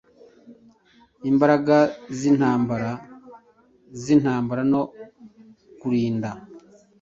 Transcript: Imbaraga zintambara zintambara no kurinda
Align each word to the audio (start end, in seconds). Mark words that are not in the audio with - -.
Imbaraga 1.29 1.77
zintambara 2.19 2.91
zintambara 4.03 4.61
no 4.71 4.81
kurinda 5.79 6.29